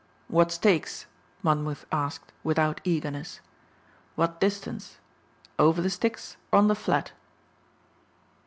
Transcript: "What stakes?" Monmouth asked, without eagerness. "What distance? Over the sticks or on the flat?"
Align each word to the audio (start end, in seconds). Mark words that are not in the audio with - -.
"What 0.29 0.51
stakes?" 0.51 1.05
Monmouth 1.43 1.85
asked, 1.91 2.33
without 2.43 2.81
eagerness. 2.83 3.39
"What 4.15 4.39
distance? 4.39 4.97
Over 5.59 5.79
the 5.79 5.91
sticks 5.91 6.37
or 6.51 6.57
on 6.57 6.69
the 6.69 6.73
flat?" 6.73 7.11